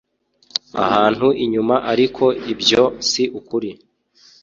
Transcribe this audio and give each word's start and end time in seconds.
ahantu 0.85 1.27
inyuma 1.43 1.75
ariko 1.91 2.25
ibyo 2.53 2.83
si 3.09 3.23
ukuri 3.39 3.71